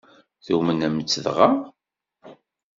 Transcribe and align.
Tumnem-tt 0.45 1.21
dɣa? 1.25 1.49